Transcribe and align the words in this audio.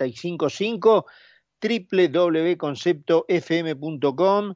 955 0.00 1.06
www.conceptofm.com 1.62 4.54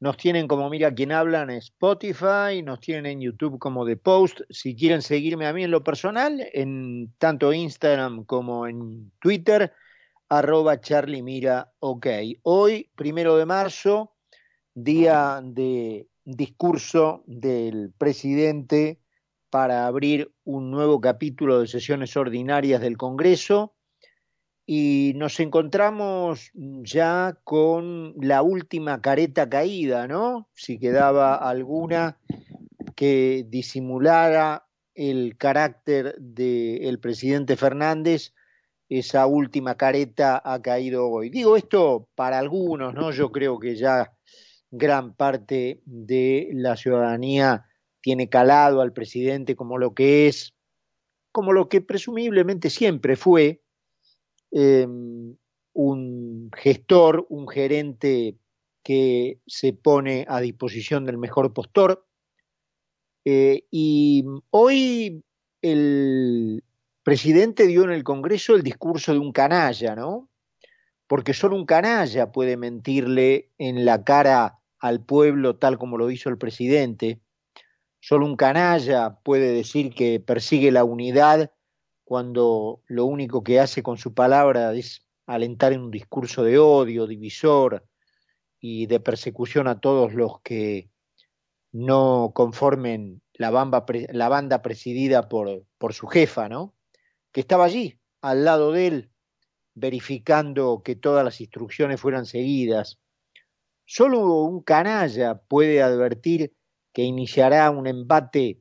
nos 0.00 0.16
tienen 0.16 0.48
como 0.48 0.68
mira 0.68 0.92
quien 0.92 1.12
habla 1.12 1.42
en 1.42 1.50
Spotify, 1.50 2.60
nos 2.64 2.80
tienen 2.80 3.06
en 3.06 3.20
YouTube 3.20 3.60
como 3.60 3.86
The 3.86 3.96
Post. 3.96 4.40
Si 4.50 4.74
quieren 4.74 5.00
seguirme 5.00 5.46
a 5.46 5.52
mí 5.52 5.62
en 5.62 5.70
lo 5.70 5.84
personal, 5.84 6.44
en 6.52 7.14
tanto 7.18 7.52
Instagram 7.52 8.24
como 8.24 8.66
en 8.66 9.12
Twitter, 9.20 9.72
arroba 10.28 10.80
Charlie 10.80 11.22
Mira 11.22 11.72
OK. 11.78 12.08
Hoy, 12.42 12.90
primero 12.96 13.36
de 13.36 13.46
marzo, 13.46 14.16
día 14.74 15.40
de 15.40 16.08
discurso 16.24 17.22
del 17.28 17.92
presidente 17.96 18.98
para 19.50 19.86
abrir 19.86 20.34
un 20.42 20.72
nuevo 20.72 21.00
capítulo 21.00 21.60
de 21.60 21.68
sesiones 21.68 22.16
ordinarias 22.16 22.80
del 22.80 22.96
Congreso 22.96 23.76
y 24.74 25.12
nos 25.16 25.38
encontramos 25.38 26.50
ya 26.54 27.36
con 27.44 28.14
la 28.18 28.40
última 28.40 29.02
careta 29.02 29.46
caída, 29.50 30.08
¿no? 30.08 30.48
Si 30.54 30.78
quedaba 30.78 31.34
alguna 31.34 32.16
que 32.96 33.44
disimulara 33.50 34.66
el 34.94 35.36
carácter 35.36 36.16
del 36.18 36.98
presidente 37.00 37.58
Fernández, 37.58 38.32
esa 38.88 39.26
última 39.26 39.76
careta 39.76 40.40
ha 40.42 40.62
caído 40.62 41.06
hoy. 41.06 41.28
Digo 41.28 41.58
esto 41.58 42.08
para 42.14 42.38
algunos, 42.38 42.94
¿no? 42.94 43.10
Yo 43.10 43.30
creo 43.30 43.58
que 43.58 43.76
ya 43.76 44.14
gran 44.70 45.12
parte 45.12 45.82
de 45.84 46.48
la 46.54 46.78
ciudadanía 46.78 47.66
tiene 48.00 48.30
calado 48.30 48.80
al 48.80 48.94
presidente 48.94 49.54
como 49.54 49.76
lo 49.76 49.92
que 49.92 50.28
es, 50.28 50.54
como 51.30 51.52
lo 51.52 51.68
que 51.68 51.82
presumiblemente 51.82 52.70
siempre 52.70 53.16
fue, 53.16 53.61
Em, 54.52 55.34
un 55.72 56.50
gestor, 56.54 57.26
un 57.30 57.48
gerente 57.48 58.36
que 58.82 59.40
se 59.46 59.72
pone 59.72 60.26
a 60.28 60.40
disposición 60.40 61.06
del 61.06 61.16
mejor 61.16 61.54
postor. 61.54 62.06
Eh, 63.24 63.64
y 63.70 64.24
hoy 64.50 65.24
el 65.62 66.62
presidente 67.02 67.66
dio 67.66 67.84
en 67.84 67.92
el 67.92 68.04
Congreso 68.04 68.54
el 68.54 68.62
discurso 68.62 69.12
de 69.12 69.20
un 69.20 69.32
canalla, 69.32 69.96
¿no? 69.96 70.28
Porque 71.06 71.32
solo 71.32 71.56
un 71.56 71.64
canalla 71.64 72.30
puede 72.30 72.58
mentirle 72.58 73.50
en 73.56 73.86
la 73.86 74.04
cara 74.04 74.60
al 74.78 75.02
pueblo 75.02 75.56
tal 75.56 75.78
como 75.78 75.96
lo 75.96 76.10
hizo 76.10 76.28
el 76.28 76.36
presidente. 76.36 77.20
Solo 78.00 78.26
un 78.26 78.36
canalla 78.36 79.20
puede 79.22 79.52
decir 79.52 79.94
que 79.94 80.20
persigue 80.20 80.72
la 80.72 80.84
unidad 80.84 81.52
cuando 82.12 82.82
lo 82.88 83.06
único 83.06 83.42
que 83.42 83.58
hace 83.58 83.82
con 83.82 83.96
su 83.96 84.12
palabra 84.12 84.74
es 84.74 85.08
alentar 85.24 85.72
en 85.72 85.80
un 85.80 85.90
discurso 85.90 86.44
de 86.44 86.58
odio, 86.58 87.06
divisor 87.06 87.88
y 88.60 88.84
de 88.84 89.00
persecución 89.00 89.66
a 89.66 89.80
todos 89.80 90.12
los 90.12 90.42
que 90.42 90.90
no 91.72 92.32
conformen 92.34 93.22
la, 93.32 93.48
banda 93.48 94.60
presidida 94.60 95.30
por, 95.30 95.64
por 95.78 95.94
su 95.94 96.06
jefa, 96.06 96.50
¿no? 96.50 96.74
Que 97.32 97.40
estaba 97.40 97.64
allí, 97.64 97.98
al 98.20 98.44
lado 98.44 98.72
de 98.72 98.88
él, 98.88 99.10
verificando 99.72 100.82
que 100.84 100.96
todas 100.96 101.24
las 101.24 101.40
instrucciones 101.40 101.98
fueran 101.98 102.26
seguidas. 102.26 103.00
Solo 103.86 104.42
un 104.42 104.60
canalla 104.62 105.40
puede 105.48 105.80
advertir 105.80 106.52
que 106.92 107.04
iniciará 107.04 107.70
un 107.70 107.86
embate 107.86 108.60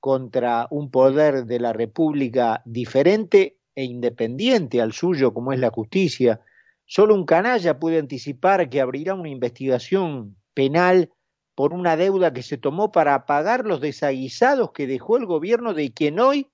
contra 0.00 0.66
un 0.70 0.90
poder 0.90 1.44
de 1.44 1.60
la 1.60 1.72
República 1.72 2.62
diferente 2.64 3.58
e 3.74 3.84
independiente 3.84 4.80
al 4.80 4.92
suyo 4.92 5.32
como 5.32 5.52
es 5.52 5.60
la 5.60 5.70
justicia. 5.70 6.40
Solo 6.86 7.14
un 7.14 7.24
canalla 7.24 7.78
puede 7.78 7.98
anticipar 7.98 8.68
que 8.68 8.80
abrirá 8.80 9.14
una 9.14 9.28
investigación 9.28 10.36
penal 10.54 11.12
por 11.54 11.74
una 11.74 11.96
deuda 11.96 12.32
que 12.32 12.42
se 12.42 12.56
tomó 12.56 12.90
para 12.90 13.26
pagar 13.26 13.66
los 13.66 13.80
desaguisados 13.80 14.72
que 14.72 14.86
dejó 14.86 15.18
el 15.18 15.26
gobierno 15.26 15.74
de 15.74 15.92
quien 15.92 16.18
hoy 16.18 16.50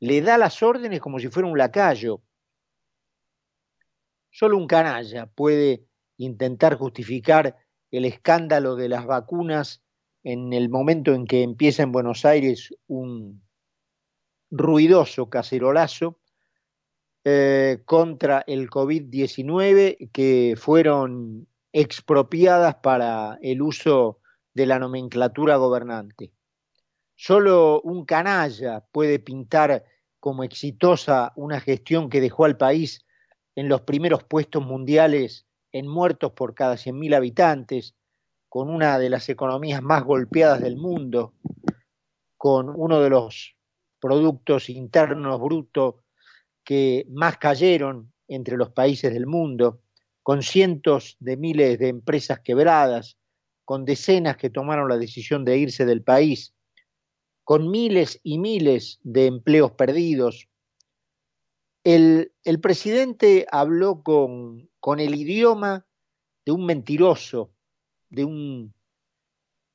le 0.00 0.20
da 0.20 0.36
las 0.36 0.62
órdenes 0.62 1.00
como 1.00 1.20
si 1.20 1.28
fuera 1.28 1.48
un 1.48 1.56
lacayo. 1.56 2.22
Solo 4.30 4.56
un 4.56 4.66
canalla 4.66 5.26
puede 5.26 5.84
intentar 6.16 6.76
justificar 6.76 7.56
el 7.90 8.04
escándalo 8.04 8.74
de 8.74 8.88
las 8.88 9.06
vacunas 9.06 9.81
en 10.22 10.52
el 10.52 10.68
momento 10.68 11.14
en 11.14 11.26
que 11.26 11.42
empieza 11.42 11.82
en 11.82 11.92
Buenos 11.92 12.24
Aires 12.24 12.74
un 12.86 13.42
ruidoso 14.50 15.28
cacerolazo 15.30 16.20
eh, 17.24 17.82
contra 17.84 18.44
el 18.46 18.68
COVID-19 18.68 20.10
que 20.12 20.54
fueron 20.56 21.46
expropiadas 21.72 22.76
para 22.76 23.38
el 23.42 23.62
uso 23.62 24.20
de 24.54 24.66
la 24.66 24.78
nomenclatura 24.78 25.56
gobernante. 25.56 26.32
Solo 27.14 27.80
un 27.82 28.04
canalla 28.04 28.84
puede 28.92 29.18
pintar 29.18 29.84
como 30.20 30.44
exitosa 30.44 31.32
una 31.36 31.60
gestión 31.60 32.10
que 32.10 32.20
dejó 32.20 32.44
al 32.44 32.56
país 32.56 33.04
en 33.54 33.68
los 33.68 33.82
primeros 33.82 34.24
puestos 34.24 34.64
mundiales 34.64 35.46
en 35.72 35.88
muertos 35.88 36.32
por 36.32 36.54
cada 36.54 36.74
100.000 36.74 37.14
habitantes, 37.14 37.94
con 38.52 38.68
una 38.68 38.98
de 38.98 39.08
las 39.08 39.30
economías 39.30 39.80
más 39.80 40.04
golpeadas 40.04 40.60
del 40.60 40.76
mundo, 40.76 41.32
con 42.36 42.68
uno 42.68 43.00
de 43.00 43.08
los 43.08 43.56
productos 43.98 44.68
internos 44.68 45.40
brutos 45.40 45.94
que 46.62 47.06
más 47.08 47.38
cayeron 47.38 48.12
entre 48.28 48.58
los 48.58 48.68
países 48.68 49.14
del 49.14 49.26
mundo, 49.26 49.80
con 50.22 50.42
cientos 50.42 51.16
de 51.18 51.38
miles 51.38 51.78
de 51.78 51.88
empresas 51.88 52.40
quebradas, 52.40 53.16
con 53.64 53.86
decenas 53.86 54.36
que 54.36 54.50
tomaron 54.50 54.90
la 54.90 54.98
decisión 54.98 55.46
de 55.46 55.56
irse 55.56 55.86
del 55.86 56.02
país, 56.02 56.52
con 57.44 57.70
miles 57.70 58.20
y 58.22 58.36
miles 58.36 59.00
de 59.02 59.28
empleos 59.28 59.72
perdidos. 59.72 60.46
El, 61.84 62.30
presidente 62.60 63.46
habló 63.50 64.02
con 64.02 65.00
el 65.00 65.14
idioma 65.14 65.86
de 66.44 66.52
un 66.52 66.66
mentiroso, 66.66 67.54
de 68.12 68.24
un 68.24 68.74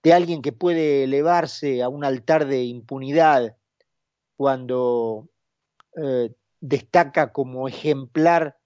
de 0.03 0.13
alguien 0.13 0.41
que 0.41 0.53
puede 0.53 1.03
elevarse 1.03 1.83
a 1.83 1.89
un 1.89 2.05
altar 2.05 2.47
de 2.47 2.63
impunidad 2.63 3.57
cuando 4.37 5.27
eh, 6.01 6.33
destaca 6.61 7.33
como 7.33 7.67
ejemplar 7.67 8.57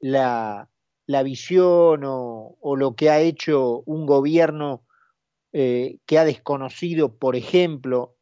la, 0.00 0.68
la 1.06 1.22
visión 1.22 2.04
o, 2.04 2.58
o, 2.60 2.76
lo 2.76 2.94
que 2.94 3.08
ha 3.08 3.20
hecho 3.20 3.82
un 3.86 4.04
gobierno 4.04 4.84
eh, 5.52 5.98
que 6.04 6.18
ha 6.18 6.24
desconocido, 6.24 7.16
por 7.16 7.36
ejemplo, 7.36 8.16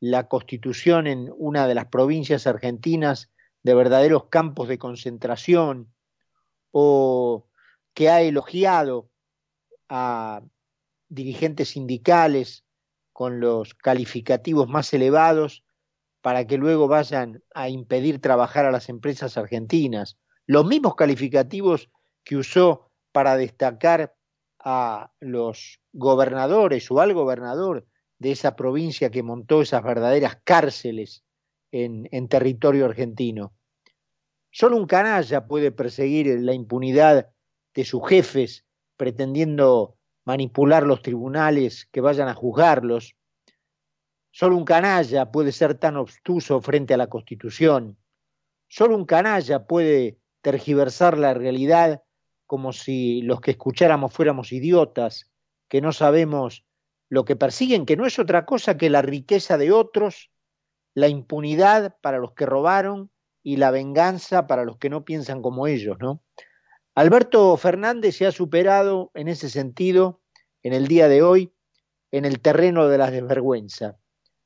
la 0.00 0.26
constitución 0.26 1.06
en 1.06 1.32
una 1.36 1.68
de 1.68 1.74
las 1.74 1.86
provincias 1.86 2.46
argentinas 2.46 3.30
de 3.62 3.74
verdaderos 3.74 4.24
campos 4.30 4.68
de 4.68 4.78
concentración, 4.78 5.94
o 6.72 7.46
que 7.94 8.10
ha 8.10 8.20
elogiado 8.22 9.10
a 9.88 10.42
dirigentes 11.08 11.70
sindicales 11.70 12.64
con 13.12 13.40
los 13.40 13.74
calificativos 13.74 14.68
más 14.68 14.92
elevados 14.92 15.64
para 16.20 16.46
que 16.46 16.56
luego 16.56 16.88
vayan 16.88 17.42
a 17.54 17.68
impedir 17.68 18.20
trabajar 18.20 18.64
a 18.64 18.72
las 18.72 18.88
empresas 18.88 19.36
argentinas. 19.36 20.16
Los 20.46 20.66
mismos 20.66 20.94
calificativos 20.94 21.90
que 22.24 22.36
usó 22.36 22.90
para 23.12 23.36
destacar 23.36 24.16
a 24.58 25.12
los 25.20 25.80
gobernadores 25.92 26.90
o 26.90 27.00
al 27.00 27.12
gobernador 27.12 27.86
de 28.18 28.32
esa 28.32 28.56
provincia 28.56 29.10
que 29.10 29.22
montó 29.22 29.60
esas 29.60 29.82
verdaderas 29.82 30.38
cárceles 30.44 31.24
en, 31.70 32.28
territorio 32.28 32.86
argentino. 32.86 33.52
Solo 34.50 34.76
un 34.76 34.86
canalla 34.86 35.46
puede 35.46 35.72
perseguir 35.72 36.26
la 36.40 36.54
impunidad 36.54 37.28
de 37.74 37.84
sus 37.84 38.08
jefes 38.08 38.63
pretendiendo 38.96 39.96
manipular 40.24 40.84
los 40.84 41.02
tribunales 41.02 41.86
que 41.92 42.00
vayan 42.00 42.28
a 42.28 42.34
juzgarlos. 42.34 43.16
Solo 44.30 44.56
un 44.56 44.64
canalla 44.64 45.30
puede 45.30 45.52
ser 45.52 45.74
tan 45.74 45.96
obstuso 45.96 46.60
frente 46.60 46.94
a 46.94 46.96
la 46.96 47.08
Constitución. 47.08 47.98
Solo 48.68 48.96
un 48.96 49.04
canalla 49.04 49.66
puede 49.66 50.18
tergiversar 50.40 51.18
la 51.18 51.34
realidad 51.34 52.02
como 52.46 52.72
si 52.72 53.22
los 53.22 53.40
que 53.40 53.52
escucháramos 53.52 54.12
fuéramos 54.12 54.52
idiotas, 54.52 55.30
que 55.68 55.80
no 55.80 55.92
sabemos 55.92 56.64
lo 57.08 57.24
que 57.24 57.36
persiguen, 57.36 57.86
que 57.86 57.96
no 57.96 58.06
es 58.06 58.18
otra 58.18 58.44
cosa 58.44 58.76
que 58.76 58.90
la 58.90 59.02
riqueza 59.02 59.56
de 59.56 59.72
otros, 59.72 60.30
la 60.94 61.08
impunidad 61.08 61.96
para 62.00 62.18
los 62.18 62.32
que 62.32 62.46
robaron 62.46 63.10
y 63.42 63.56
la 63.56 63.70
venganza 63.70 64.46
para 64.46 64.64
los 64.64 64.78
que 64.78 64.90
no 64.90 65.04
piensan 65.04 65.42
como 65.42 65.66
ellos, 65.66 65.96
¿no? 66.00 66.23
Alberto 66.96 67.56
Fernández 67.56 68.16
se 68.16 68.26
ha 68.26 68.30
superado 68.30 69.10
en 69.14 69.26
ese 69.26 69.50
sentido 69.50 70.20
en 70.62 70.72
el 70.72 70.86
día 70.86 71.08
de 71.08 71.22
hoy 71.22 71.52
en 72.12 72.24
el 72.24 72.40
terreno 72.40 72.86
de 72.86 72.98
la 72.98 73.10
desvergüenza. 73.10 73.98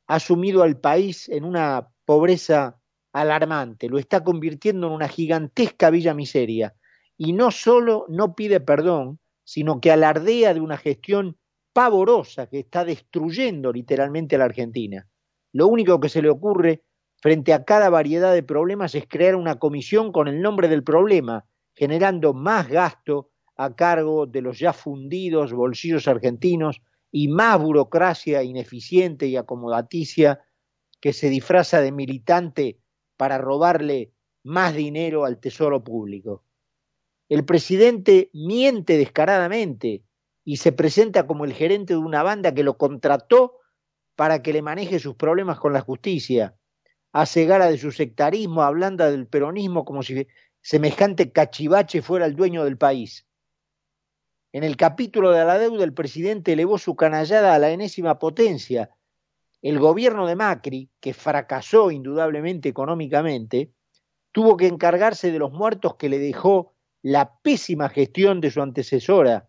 Ha 0.07 0.19
sumido 0.19 0.63
al 0.63 0.81
país 0.81 1.29
en 1.29 1.45
una 1.45 1.91
pobreza 2.07 2.81
alarmante, 3.13 3.91
lo 3.91 3.99
está 3.99 4.25
convirtiendo 4.25 4.87
en 4.87 4.95
una 4.95 5.09
gigantesca 5.09 5.91
villa 5.91 6.15
miseria. 6.15 6.75
Y 7.19 7.35
no 7.35 7.51
solo 7.51 8.07
no 8.09 8.35
pide 8.35 8.61
perdón, 8.61 9.19
sino 9.45 9.79
que 9.83 9.93
alardea 9.93 10.55
de 10.55 10.61
una 10.61 10.79
gestión 10.79 11.37
pavorosa 11.75 12.47
que 12.47 12.61
está 12.61 12.87
destruyendo 12.87 13.73
literalmente 13.75 14.37
a 14.37 14.39
la 14.39 14.47
Argentina. 14.47 15.07
Lo 15.53 15.67
único 15.67 16.01
que 16.01 16.09
se 16.09 16.23
le 16.23 16.31
ocurre 16.31 16.83
frente 17.21 17.53
a 17.53 17.65
cada 17.65 17.91
variedad 17.91 18.33
de 18.33 18.43
problemas 18.43 18.95
es 18.95 19.07
crear 19.07 19.35
una 19.35 19.59
comisión 19.59 20.13
con 20.13 20.29
el 20.29 20.41
nombre 20.41 20.69
del 20.69 20.83
problema, 20.83 21.45
generando 21.79 22.35
más 22.35 22.67
gasto 22.67 23.31
a 23.57 23.77
cargo 23.77 24.27
de 24.27 24.43
los 24.43 24.59
ya 24.59 24.73
fundidos 24.73 25.53
bolsillos 25.53 26.09
argentinos 26.09 26.83
y 27.13 27.29
más 27.29 27.61
burocracia 27.61 28.43
ineficiente 28.43 29.29
y 29.29 29.37
acomodaticia 29.37 30.41
que 31.01 31.13
se 31.13 31.29
disfraza 31.29 31.81
de 31.81 31.93
militante 31.93 32.81
para 33.17 33.39
robarle 33.39 34.13
más 34.43 34.75
dinero 34.75 35.25
al 35.25 35.39
tesoro 35.39 35.85
público. 35.85 36.43
El 37.29 37.45
presidente 37.45 38.29
miente 38.33 38.99
descaradamente 38.99 40.03
y 40.45 40.57
se 40.57 40.73
presenta 40.73 41.29
como 41.29 41.45
el 41.45 41.53
gerente 41.53 41.93
de 41.93 42.01
una 42.01 42.25
banda 42.25 42.53
que 42.55 42.65
lo 42.65 42.77
contrató 42.77 43.59
para 44.17 44.43
que 44.43 44.53
le 44.53 44.63
maneje 44.63 44.99
sus 44.99 45.15
problemas 45.15 45.61
con 45.61 45.73
la 45.73 45.81
justicia. 45.81 46.57
Hace 47.13 47.47
gala 47.47 47.71
de 47.71 47.79
su 47.79 47.93
sectarismo, 47.93 48.63
hablando 48.63 49.09
del 49.09 49.29
peronismo 49.29 49.85
como 49.85 50.03
si 50.03 50.27
semejante 50.61 51.33
cachivache 51.33 52.03
fuera 52.03 52.27
el 52.27 52.37
dueño 52.37 52.65
del 52.65 52.79
país. 52.79 53.27
En 54.53 54.65
el 54.65 54.77
capítulo 54.77 55.33
de 55.33 55.45
la 55.45 55.59
deuda, 55.59 55.85
el 55.85 55.93
presidente 55.93 56.53
elevó 56.53 56.79
su 56.79 56.97
canallada 56.97 57.55
a 57.55 57.59
la 57.59 57.71
enésima 57.71 58.19
potencia, 58.19 58.91
el 59.61 59.79
gobierno 59.79 60.27
de 60.27 60.37
Macri, 60.37 60.91
que 61.01 61.15
fracasó 61.15 61.91
indudablemente 61.91 62.69
económicamente, 62.69 63.73
tuvo 64.33 64.57
que 64.57 64.69
encargarse 64.69 65.33
de 65.33 65.39
los 65.39 65.53
muertos 65.53 65.97
que 65.97 66.09
le 66.09 66.19
dejó 66.19 66.75
la 67.03 67.39
pésima 67.43 67.89
gestión 67.89 68.41
de 68.41 68.51
su 68.51 68.63
antecesora, 68.63 69.49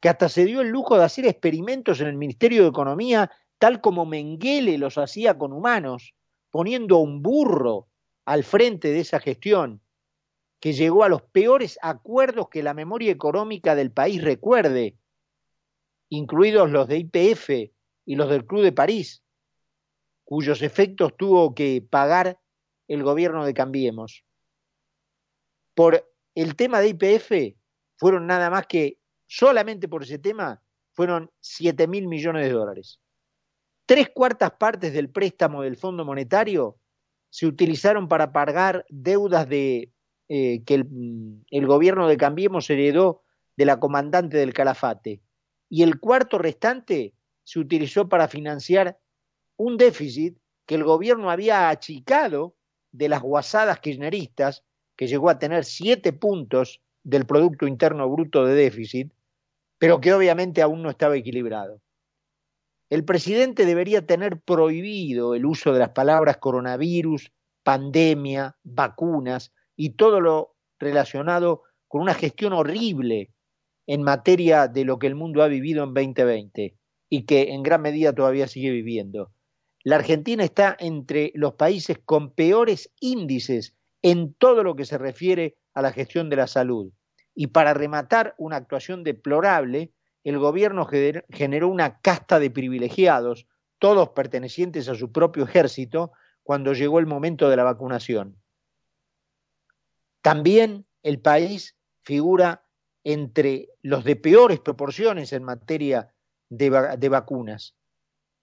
que 0.00 0.08
hasta 0.08 0.28
se 0.28 0.44
dio 0.44 0.60
el 0.60 0.68
lujo 0.68 0.98
de 0.98 1.04
hacer 1.04 1.26
experimentos 1.26 2.00
en 2.00 2.08
el 2.08 2.16
Ministerio 2.16 2.62
de 2.62 2.68
Economía, 2.68 3.30
tal 3.58 3.80
como 3.80 4.04
Mengele 4.04 4.78
los 4.78 4.98
hacía 4.98 5.38
con 5.38 5.52
humanos, 5.52 6.14
poniendo 6.50 6.96
a 6.96 7.00
un 7.00 7.22
burro 7.22 7.88
al 8.24 8.44
frente 8.44 8.88
de 8.88 9.00
esa 9.00 9.20
gestión, 9.20 9.80
que 10.60 10.72
llegó 10.72 11.04
a 11.04 11.08
los 11.08 11.22
peores 11.22 11.78
acuerdos 11.82 12.48
que 12.48 12.62
la 12.62 12.74
memoria 12.74 13.12
económica 13.12 13.74
del 13.74 13.92
país 13.92 14.22
recuerde, 14.22 14.96
incluidos 16.08 16.70
los 16.70 16.88
de 16.88 16.98
IPF 16.98 17.50
y 18.04 18.16
los 18.16 18.30
del 18.30 18.46
Club 18.46 18.62
de 18.62 18.72
París, 18.72 19.22
cuyos 20.24 20.62
efectos 20.62 21.16
tuvo 21.16 21.54
que 21.54 21.86
pagar 21.88 22.40
el 22.88 23.02
gobierno 23.02 23.44
de 23.44 23.54
Cambiemos. 23.54 24.24
Por 25.74 26.08
el 26.34 26.56
tema 26.56 26.80
de 26.80 26.88
IPF 26.88 27.56
fueron 27.96 28.26
nada 28.26 28.50
más 28.50 28.66
que, 28.66 28.98
solamente 29.26 29.88
por 29.88 30.04
ese 30.04 30.18
tema, 30.18 30.62
fueron 30.94 31.30
7 31.40 31.86
mil 31.86 32.08
millones 32.08 32.46
de 32.46 32.52
dólares. 32.52 33.00
Tres 33.84 34.10
cuartas 34.10 34.52
partes 34.52 34.92
del 34.92 35.10
préstamo 35.10 35.62
del 35.62 35.76
Fondo 35.76 36.04
Monetario 36.04 36.78
se 37.30 37.46
utilizaron 37.46 38.08
para 38.08 38.32
pagar 38.32 38.84
deudas 38.88 39.48
de, 39.48 39.92
eh, 40.28 40.62
que 40.64 40.74
el, 40.74 41.44
el 41.50 41.66
gobierno 41.66 42.08
de 42.08 42.16
Cambiemos 42.16 42.68
heredó 42.70 43.22
de 43.56 43.64
la 43.64 43.80
comandante 43.80 44.36
del 44.36 44.52
Calafate. 44.52 45.20
Y 45.68 45.82
el 45.82 45.98
cuarto 45.98 46.38
restante 46.38 47.14
se 47.44 47.58
utilizó 47.58 48.08
para 48.08 48.28
financiar 48.28 48.98
un 49.56 49.76
déficit 49.76 50.38
que 50.66 50.74
el 50.74 50.84
gobierno 50.84 51.30
había 51.30 51.68
achicado 51.68 52.56
de 52.92 53.08
las 53.08 53.22
guasadas 53.22 53.80
kirchneristas, 53.80 54.64
que 54.96 55.06
llegó 55.06 55.30
a 55.30 55.38
tener 55.38 55.64
siete 55.64 56.12
puntos 56.12 56.80
del 57.02 57.26
Producto 57.26 57.66
Interno 57.66 58.08
Bruto 58.10 58.44
de 58.44 58.54
déficit, 58.54 59.12
pero 59.78 60.00
que 60.00 60.12
obviamente 60.12 60.62
aún 60.62 60.82
no 60.82 60.90
estaba 60.90 61.16
equilibrado. 61.16 61.80
El 62.88 63.04
presidente 63.04 63.66
debería 63.66 64.06
tener 64.06 64.40
prohibido 64.40 65.34
el 65.34 65.44
uso 65.44 65.72
de 65.72 65.80
las 65.80 65.90
palabras 65.90 66.38
coronavirus, 66.38 67.32
pandemia, 67.62 68.56
vacunas 68.62 69.52
y 69.76 69.90
todo 69.90 70.20
lo 70.20 70.56
relacionado 70.78 71.62
con 71.88 72.02
una 72.02 72.14
gestión 72.14 72.52
horrible 72.52 73.30
en 73.86 74.02
materia 74.02 74.68
de 74.68 74.84
lo 74.84 74.98
que 74.98 75.06
el 75.06 75.14
mundo 75.14 75.42
ha 75.42 75.48
vivido 75.48 75.84
en 75.84 75.94
2020 75.94 76.76
y 77.08 77.22
que 77.22 77.52
en 77.52 77.62
gran 77.62 77.82
medida 77.82 78.12
todavía 78.12 78.48
sigue 78.48 78.70
viviendo. 78.70 79.30
La 79.84 79.96
Argentina 79.96 80.42
está 80.42 80.76
entre 80.80 81.30
los 81.34 81.54
países 81.54 81.98
con 82.04 82.32
peores 82.32 82.90
índices 83.00 83.76
en 84.02 84.34
todo 84.34 84.64
lo 84.64 84.74
que 84.74 84.84
se 84.84 84.98
refiere 84.98 85.56
a 85.74 85.82
la 85.82 85.92
gestión 85.92 86.28
de 86.28 86.36
la 86.36 86.48
salud. 86.48 86.92
Y 87.34 87.48
para 87.48 87.74
rematar 87.74 88.34
una 88.38 88.56
actuación 88.56 89.04
deplorable, 89.04 89.92
el 90.24 90.38
gobierno 90.38 90.88
generó 91.30 91.68
una 91.68 92.00
casta 92.00 92.40
de 92.40 92.50
privilegiados, 92.50 93.46
todos 93.78 94.08
pertenecientes 94.08 94.88
a 94.88 94.96
su 94.96 95.12
propio 95.12 95.44
ejército, 95.44 96.10
cuando 96.42 96.72
llegó 96.72 96.98
el 96.98 97.06
momento 97.06 97.48
de 97.48 97.56
la 97.56 97.64
vacunación. 97.64 98.36
También 100.26 100.84
el 101.04 101.20
país 101.20 101.76
figura 102.02 102.66
entre 103.04 103.68
los 103.82 104.02
de 104.02 104.16
peores 104.16 104.58
proporciones 104.58 105.32
en 105.32 105.44
materia 105.44 106.12
de, 106.48 107.08
vacunas 107.08 107.76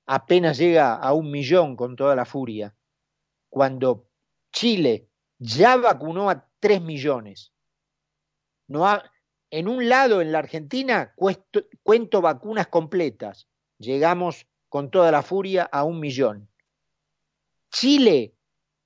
apenas 0.05 0.57
llega 0.57 0.95
a 0.95 1.11
un 1.11 1.29
millón 1.29 1.75
con 1.75 1.97
toda 1.97 2.15
la 2.15 2.23
furia, 2.23 2.73
cuando 3.49 4.07
Chile 4.53 5.09
ya 5.39 5.75
vacunó 5.75 6.29
a 6.29 6.47
tres 6.61 6.81
millones. 6.81 7.51
No 8.69 8.87
en 9.51 9.67
un 9.67 9.89
lado, 9.89 10.21
en 10.21 10.31
la 10.31 10.39
Argentina, 10.39 11.13
cuento 11.17 12.21
vacunas 12.21 12.67
completas. 12.67 13.49
Llegamos 13.77 14.47
con 14.69 14.89
toda 14.89 15.11
la 15.11 15.21
furia 15.21 15.63
a 15.63 15.83
un 15.83 15.99
millón. 15.99 16.47
Chile, 17.73 18.37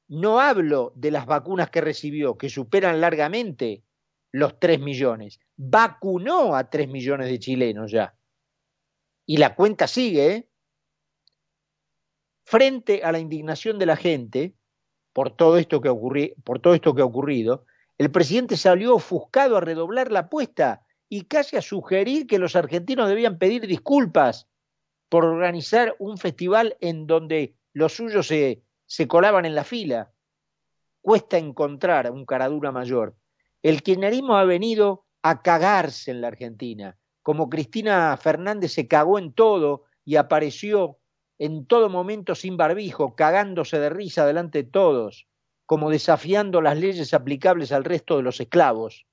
no 0.07 0.39
hablo 0.39 0.93
de 0.95 1.11
las 1.11 1.25
vacunas 1.25 1.69
que 1.69 1.81
recibió, 1.81 2.37
que 2.37 2.49
superan 2.49 3.01
largamente 3.01 3.83
los 4.31 4.59
tres 4.59 4.79
millones. 4.79 5.39
Vacunó 5.55 6.55
a 6.55 6.69
tres 6.69 6.87
millones 6.87 7.29
de 7.29 7.39
chilenos 7.39 7.91
ya. 7.91 8.15
Y 9.25 9.37
la 9.37 9.55
cuenta 9.55 9.87
sigue, 9.87 10.31
¿eh? 10.31 10.49
frente 12.45 13.03
a 13.03 13.11
la 13.11 13.19
indignación 13.19 13.77
de 13.77 13.85
la 13.85 13.97
gente 13.97 14.55
por 15.11 15.35
todo 15.35 15.57
esto 15.57 15.81
que, 15.81 15.93
por 16.43 16.59
todo 16.59 16.73
esto 16.73 16.95
que 16.95 17.01
ha 17.01 17.05
ocurrido, 17.05 17.65
el 17.97 18.11
presidente 18.11 18.55
salió 18.55 18.95
ofuscado 18.95 19.57
a 19.57 19.61
redoblar 19.61 20.11
la 20.11 20.19
apuesta 20.19 20.85
y 21.09 21.23
casi 21.23 21.57
a 21.57 21.61
sugerir 21.61 22.27
que 22.27 22.39
los 22.39 22.55
argentinos 22.55 23.09
debían 23.09 23.37
pedir 23.37 23.67
disculpas 23.67 24.47
por 25.09 25.25
organizar 25.25 25.95
un 25.99 26.17
festival 26.17 26.77
en 26.79 27.07
donde 27.07 27.55
los 27.73 27.93
suyos 27.93 28.27
se, 28.27 28.63
se 28.87 29.07
colaban 29.07 29.45
en 29.45 29.53
la 29.53 29.63
fila. 29.63 30.11
Cuesta 31.01 31.37
encontrar 31.37 32.09
un 32.09 32.25
caradura 32.25 32.71
mayor. 32.71 33.15
El 33.61 33.83
kirchnerismo 33.83 34.37
ha 34.37 34.45
venido 34.45 35.05
a 35.21 35.41
cagarse 35.41 36.11
en 36.11 36.21
la 36.21 36.29
Argentina, 36.29 36.97
como 37.21 37.49
Cristina 37.49 38.15
Fernández 38.17 38.71
se 38.71 38.87
cagó 38.87 39.19
en 39.19 39.33
todo 39.33 39.83
y 40.05 40.15
apareció 40.15 40.99
en 41.37 41.65
todo 41.65 41.89
momento 41.89 42.33
sin 42.33 42.57
barbijo, 42.57 43.15
cagándose 43.15 43.79
de 43.79 43.89
risa 43.89 44.25
delante 44.25 44.63
de 44.63 44.69
todos, 44.69 45.27
como 45.65 45.89
desafiando 45.89 46.61
las 46.61 46.77
leyes 46.77 47.13
aplicables 47.13 47.71
al 47.71 47.83
resto 47.83 48.17
de 48.17 48.23
los 48.23 48.39
esclavos. 48.39 49.05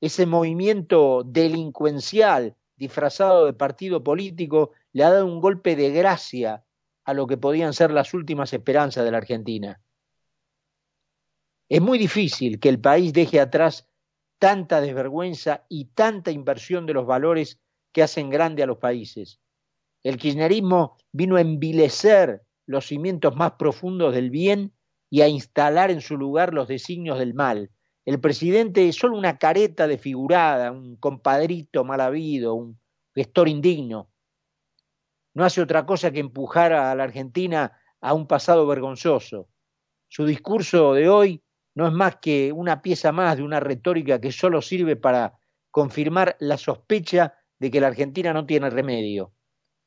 Ese 0.00 0.26
movimiento 0.26 1.22
delincuencial 1.24 2.56
disfrazado 2.76 3.44
de 3.44 3.52
partido 3.52 4.02
político 4.02 4.70
le 4.92 5.04
ha 5.04 5.10
dado 5.10 5.26
un 5.26 5.40
golpe 5.40 5.76
de 5.76 5.90
gracia 5.90 6.64
a 7.08 7.14
lo 7.14 7.26
que 7.26 7.38
podían 7.38 7.72
ser 7.72 7.90
las 7.90 8.12
últimas 8.12 8.52
esperanzas 8.52 9.02
de 9.02 9.10
la 9.10 9.16
Argentina. 9.16 9.80
Es 11.66 11.80
muy 11.80 11.96
difícil 11.96 12.60
que 12.60 12.68
el 12.68 12.82
país 12.82 13.14
deje 13.14 13.40
atrás 13.40 13.88
tanta 14.38 14.82
desvergüenza 14.82 15.64
y 15.70 15.86
tanta 15.86 16.32
inversión 16.32 16.84
de 16.84 16.92
los 16.92 17.06
valores 17.06 17.62
que 17.92 18.02
hacen 18.02 18.28
grande 18.28 18.62
a 18.62 18.66
los 18.66 18.76
países. 18.76 19.40
El 20.02 20.18
kirchnerismo 20.18 20.98
vino 21.10 21.36
a 21.36 21.40
envilecer 21.40 22.42
los 22.66 22.88
cimientos 22.88 23.34
más 23.34 23.52
profundos 23.52 24.14
del 24.14 24.28
bien 24.28 24.74
y 25.08 25.22
a 25.22 25.28
instalar 25.28 25.90
en 25.90 26.02
su 26.02 26.18
lugar 26.18 26.52
los 26.52 26.68
designios 26.68 27.18
del 27.18 27.32
mal. 27.32 27.70
El 28.04 28.20
presidente 28.20 28.86
es 28.86 28.96
solo 28.96 29.16
una 29.16 29.38
careta 29.38 29.86
desfigurada, 29.86 30.72
un 30.72 30.96
compadrito 30.96 31.84
mal 31.84 32.02
habido, 32.02 32.52
un 32.52 32.78
gestor 33.14 33.48
indigno. 33.48 34.10
No 35.34 35.44
hace 35.44 35.60
otra 35.60 35.86
cosa 35.86 36.10
que 36.10 36.20
empujar 36.20 36.72
a 36.72 36.94
la 36.94 37.04
Argentina 37.04 37.72
a 38.00 38.14
un 38.14 38.26
pasado 38.26 38.66
vergonzoso. 38.66 39.48
Su 40.08 40.24
discurso 40.24 40.94
de 40.94 41.08
hoy 41.08 41.42
no 41.74 41.86
es 41.86 41.92
más 41.92 42.16
que 42.16 42.52
una 42.52 42.82
pieza 42.82 43.12
más 43.12 43.36
de 43.36 43.42
una 43.42 43.60
retórica 43.60 44.20
que 44.20 44.32
solo 44.32 44.62
sirve 44.62 44.96
para 44.96 45.38
confirmar 45.70 46.36
la 46.40 46.56
sospecha 46.56 47.34
de 47.58 47.70
que 47.70 47.80
la 47.80 47.88
Argentina 47.88 48.32
no 48.32 48.46
tiene 48.46 48.70
remedio 48.70 49.32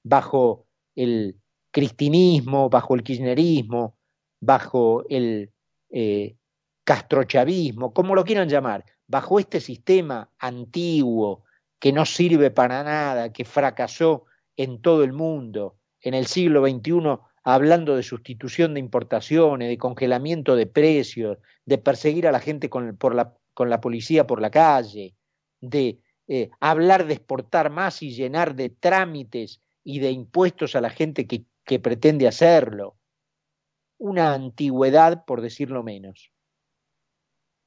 bajo 0.04 0.68
el 0.96 1.40
cristinismo, 1.72 2.70
bajo 2.70 2.96
el 2.96 3.04
kirchnerismo, 3.04 3.98
bajo 4.40 5.04
el 5.10 5.52
eh, 5.90 6.36
castrochavismo, 6.84 7.94
como 7.94 8.16
lo 8.16 8.24
quieran 8.24 8.50
llamar, 8.50 8.86
bajo 9.08 9.40
este 9.40 9.60
sistema 9.60 10.30
antiguo 10.40 11.44
que 11.80 11.92
no 11.92 12.06
sirve 12.06 12.52
para 12.52 12.84
nada, 12.84 13.32
que 13.32 13.46
fracasó 13.46 14.26
en 14.58 14.82
todo 14.82 15.04
el 15.04 15.14
mundo, 15.14 15.78
en 16.02 16.14
el 16.14 16.28
siglo 16.28 16.66
XXI, 16.68 17.20
hablando 17.44 17.96
de 17.96 18.04
sustitución 18.04 18.74
de 18.74 18.80
importaciones, 18.80 19.70
de 19.70 19.78
congelamiento 19.78 20.56
de 20.56 20.68
precios, 20.68 21.38
de 21.66 21.78
perseguir 21.78 22.28
a 22.28 22.32
la 22.32 22.40
gente 22.40 22.70
con, 22.70 22.98
la, 23.16 23.34
con 23.54 23.70
la 23.70 23.82
policía 23.82 24.28
por 24.28 24.42
la 24.42 24.52
calle, 24.52 25.16
de 25.60 26.00
eh, 26.28 26.50
hablar 26.60 27.08
de 27.08 27.14
exportar 27.16 27.72
más 27.72 28.02
y 28.02 28.12
llenar 28.12 28.56
de 28.56 28.70
trámites 28.70 29.62
y 29.84 30.00
de 30.00 30.12
impuestos 30.12 30.76
a 30.76 30.82
la 30.82 30.90
gente 30.90 31.28
que, 31.28 31.46
que 31.66 31.80
pretende 31.80 32.28
hacerlo. 32.28 32.98
Una 33.98 34.34
antigüedad, 34.34 35.26
por 35.26 35.42
decirlo 35.42 35.84
menos. 35.84 36.32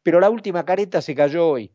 Pero 0.03 0.21
la 0.21 0.31
última 0.31 0.65
careta 0.65 1.01
se 1.01 1.15
cayó 1.15 1.49
hoy, 1.49 1.75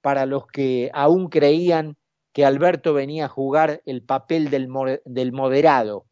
para 0.00 0.24
los 0.24 0.46
que 0.46 0.90
aún 0.94 1.28
creían 1.28 1.96
que 2.36 2.44
Alberto 2.44 2.92
venía 2.92 3.24
a 3.24 3.28
jugar 3.30 3.80
el 3.86 4.02
papel 4.02 4.50
del, 4.50 4.68
moderado, 4.68 6.04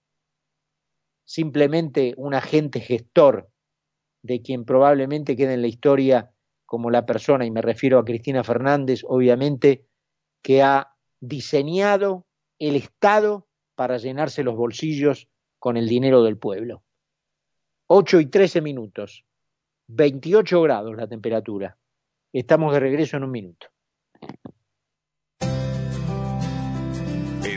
simplemente 1.26 2.14
un 2.16 2.32
agente 2.32 2.80
gestor 2.80 3.50
de 4.22 4.40
quien 4.40 4.64
probablemente 4.64 5.36
quede 5.36 5.52
en 5.52 5.60
la 5.60 5.66
historia 5.66 6.32
como 6.64 6.90
la 6.90 7.04
persona, 7.04 7.44
y 7.44 7.50
me 7.50 7.60
refiero 7.60 7.98
a 7.98 8.06
Cristina 8.06 8.42
Fernández, 8.42 9.02
obviamente, 9.06 9.84
que 10.40 10.62
ha 10.62 10.96
diseñado 11.20 12.24
el 12.58 12.76
Estado 12.76 13.46
para 13.74 13.98
llenarse 13.98 14.42
los 14.42 14.56
bolsillos 14.56 15.28
con 15.58 15.76
el 15.76 15.86
dinero 15.86 16.22
del 16.22 16.38
pueblo. 16.38 16.84
8 17.88 18.20
y 18.20 18.26
13 18.30 18.62
minutos, 18.62 19.26
28 19.88 20.62
grados 20.62 20.96
la 20.96 21.06
temperatura. 21.06 21.76
Estamos 22.32 22.72
de 22.72 22.80
regreso 22.80 23.18
en 23.18 23.24
un 23.24 23.30
minuto. 23.30 23.73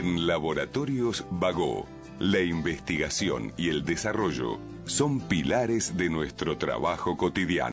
En 0.08 0.26
Laboratorios 0.26 1.26
Vago, 1.30 1.86
la 2.18 2.40
investigación 2.40 3.52
y 3.58 3.68
el 3.68 3.84
desarrollo 3.84 4.58
son 4.86 5.20
pilares 5.20 5.98
de 5.98 6.08
nuestro 6.08 6.56
trabajo 6.56 7.18
cotidiano. 7.18 7.66